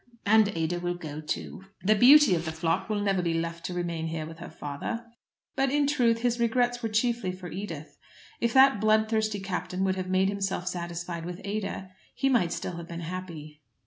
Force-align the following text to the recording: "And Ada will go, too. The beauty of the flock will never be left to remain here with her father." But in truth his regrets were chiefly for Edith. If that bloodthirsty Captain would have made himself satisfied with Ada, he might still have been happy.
"And 0.25 0.47
Ada 0.57 0.79
will 0.79 0.95
go, 0.95 1.21
too. 1.21 1.65
The 1.83 1.93
beauty 1.93 2.33
of 2.33 2.45
the 2.45 2.51
flock 2.51 2.89
will 2.89 2.99
never 3.01 3.21
be 3.21 3.35
left 3.35 3.63
to 3.67 3.73
remain 3.75 4.07
here 4.07 4.25
with 4.25 4.39
her 4.39 4.49
father." 4.49 5.05
But 5.55 5.69
in 5.71 5.85
truth 5.85 6.21
his 6.21 6.39
regrets 6.39 6.81
were 6.81 6.89
chiefly 6.89 7.31
for 7.31 7.51
Edith. 7.51 7.99
If 8.39 8.51
that 8.55 8.81
bloodthirsty 8.81 9.39
Captain 9.41 9.83
would 9.83 9.97
have 9.97 10.09
made 10.09 10.29
himself 10.29 10.65
satisfied 10.67 11.23
with 11.23 11.39
Ada, 11.43 11.91
he 12.15 12.29
might 12.29 12.51
still 12.51 12.77
have 12.77 12.87
been 12.87 13.01
happy. 13.01 13.61